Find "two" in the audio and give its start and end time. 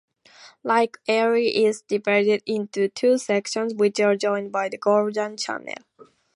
2.89-3.19